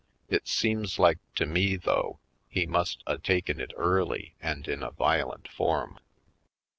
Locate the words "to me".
1.35-1.75